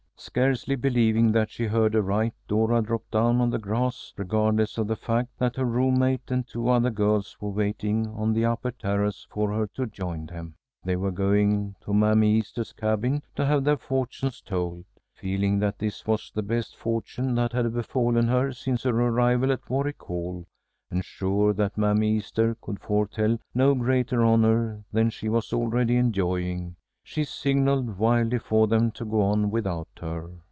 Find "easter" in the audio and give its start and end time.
22.17-22.55